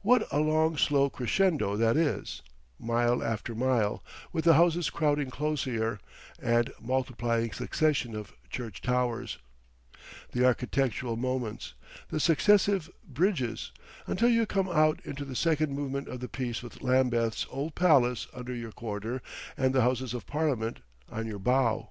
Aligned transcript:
What 0.00 0.26
a 0.32 0.40
long 0.40 0.76
slow 0.76 1.08
crescendo 1.08 1.76
that 1.76 1.96
is, 1.96 2.42
mile 2.80 3.22
after 3.22 3.54
mile, 3.54 4.02
with 4.32 4.44
the 4.44 4.54
houses 4.54 4.90
crowding 4.90 5.30
closelier, 5.30 6.00
the 6.40 6.74
multiplying 6.80 7.52
succession 7.52 8.16
of 8.16 8.32
church 8.50 8.80
towers, 8.82 9.38
the 10.32 10.44
architectural 10.44 11.14
moments, 11.14 11.74
the 12.08 12.18
successive 12.18 12.90
bridges, 13.08 13.70
until 14.04 14.28
you 14.28 14.46
come 14.46 14.68
out 14.68 14.98
into 15.06 15.24
the 15.24 15.36
second 15.36 15.72
movement 15.72 16.08
of 16.08 16.18
the 16.18 16.28
piece 16.28 16.60
with 16.60 16.82
Lambeth's 16.82 17.46
old 17.48 17.76
palace 17.76 18.26
under 18.34 18.52
your 18.52 18.72
quarter 18.72 19.22
and 19.56 19.72
the 19.72 19.82
houses 19.82 20.12
of 20.12 20.26
Parliament 20.26 20.80
on 21.08 21.24
your 21.28 21.38
bow! 21.38 21.90